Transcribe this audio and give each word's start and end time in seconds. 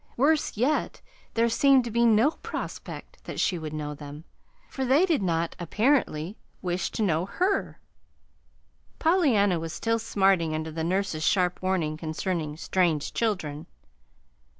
Worse 0.17 0.57
yet, 0.57 0.99
there 1.35 1.47
seemed 1.47 1.83
to 1.83 1.91
be 1.91 2.07
no 2.07 2.31
prospect 2.31 3.23
that 3.25 3.39
she 3.39 3.59
would 3.59 3.71
know 3.71 3.93
them, 3.93 4.23
for 4.67 4.83
they 4.83 5.05
did 5.05 5.21
not, 5.21 5.55
apparently, 5.59 6.37
wish 6.59 6.89
to 6.93 7.03
know 7.03 7.27
her: 7.27 7.79
Pollyanna 8.97 9.59
was 9.59 9.73
still 9.73 9.99
smarting 9.99 10.55
under 10.55 10.71
the 10.71 10.83
nurse's 10.83 11.21
sharp 11.23 11.61
warning 11.61 11.97
concerning 11.97 12.57
"strange 12.57 13.13
children." 13.13 13.67